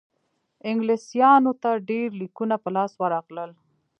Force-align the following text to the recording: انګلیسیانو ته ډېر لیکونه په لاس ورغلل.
انګلیسیانو 0.69 1.51
ته 1.61 1.69
ډېر 1.89 2.07
لیکونه 2.21 2.55
په 2.63 2.69
لاس 2.75 2.91
ورغلل. 3.01 3.51